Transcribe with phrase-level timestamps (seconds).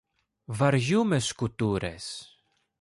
[0.45, 2.27] Βαριούμαι σκοτούρες.